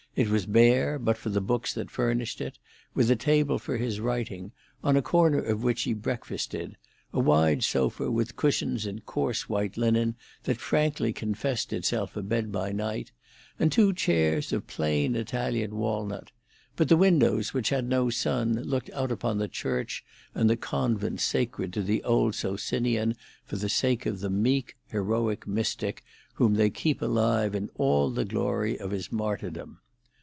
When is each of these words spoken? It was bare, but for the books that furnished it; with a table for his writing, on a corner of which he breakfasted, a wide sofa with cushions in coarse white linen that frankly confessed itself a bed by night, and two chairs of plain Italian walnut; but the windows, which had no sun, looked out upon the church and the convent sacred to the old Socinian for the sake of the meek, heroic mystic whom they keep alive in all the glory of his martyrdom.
It 0.13 0.27
was 0.27 0.45
bare, 0.45 0.99
but 0.99 1.15
for 1.17 1.29
the 1.29 1.39
books 1.39 1.73
that 1.73 1.89
furnished 1.89 2.41
it; 2.41 2.59
with 2.93 3.09
a 3.09 3.15
table 3.15 3.57
for 3.57 3.77
his 3.77 4.01
writing, 4.01 4.51
on 4.83 4.97
a 4.97 5.01
corner 5.01 5.37
of 5.37 5.63
which 5.63 5.83
he 5.83 5.93
breakfasted, 5.93 6.75
a 7.13 7.19
wide 7.21 7.63
sofa 7.63 8.11
with 8.11 8.35
cushions 8.35 8.85
in 8.85 8.99
coarse 8.99 9.47
white 9.47 9.77
linen 9.77 10.15
that 10.43 10.57
frankly 10.59 11.13
confessed 11.13 11.71
itself 11.71 12.17
a 12.17 12.21
bed 12.21 12.51
by 12.51 12.73
night, 12.73 13.13
and 13.57 13.71
two 13.71 13.93
chairs 13.93 14.51
of 14.51 14.67
plain 14.67 15.15
Italian 15.15 15.77
walnut; 15.77 16.31
but 16.75 16.89
the 16.89 16.97
windows, 16.97 17.53
which 17.53 17.69
had 17.69 17.87
no 17.87 18.09
sun, 18.09 18.61
looked 18.63 18.89
out 18.89 19.13
upon 19.13 19.37
the 19.37 19.47
church 19.47 20.03
and 20.35 20.49
the 20.49 20.57
convent 20.57 21.21
sacred 21.21 21.71
to 21.71 21.81
the 21.81 22.03
old 22.03 22.35
Socinian 22.35 23.15
for 23.45 23.55
the 23.55 23.69
sake 23.69 24.05
of 24.05 24.19
the 24.19 24.29
meek, 24.29 24.75
heroic 24.89 25.47
mystic 25.47 26.03
whom 26.33 26.55
they 26.55 26.69
keep 26.69 27.01
alive 27.01 27.55
in 27.55 27.69
all 27.75 28.09
the 28.09 28.25
glory 28.25 28.77
of 28.77 28.91
his 28.91 29.09
martyrdom. 29.09 29.79